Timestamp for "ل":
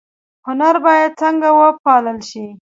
2.15-2.19